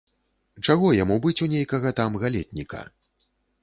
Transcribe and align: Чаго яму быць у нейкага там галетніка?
Чаго 0.65 0.87
яму 1.03 1.19
быць 1.27 1.37
у 1.49 1.51
нейкага 1.53 1.95
там 2.03 2.11
галетніка? 2.27 2.87